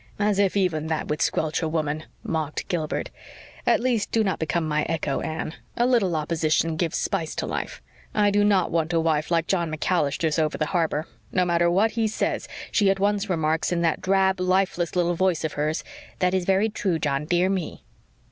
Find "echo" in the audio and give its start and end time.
4.89-5.19